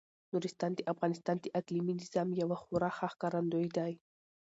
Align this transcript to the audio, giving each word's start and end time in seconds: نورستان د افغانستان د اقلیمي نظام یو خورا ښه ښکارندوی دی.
نورستان 0.33 0.71
د 0.75 0.79
افغانستان 0.93 1.37
د 1.41 1.45
اقلیمي 1.59 1.93
نظام 2.01 2.29
یو 2.41 2.49
خورا 2.63 2.89
ښه 2.97 3.07
ښکارندوی 3.13 3.67
دی. 3.77 3.93